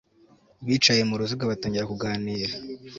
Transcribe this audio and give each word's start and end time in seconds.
Bicaye 0.65 1.01
mu 1.09 1.15
ruziga 1.19 1.49
batangira 1.51 1.89
kuganira 1.91 2.53